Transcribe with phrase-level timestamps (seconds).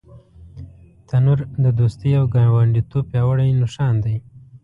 [1.07, 4.15] تنور د دوستۍ او ګاونډیتوب پیاوړی نښان دی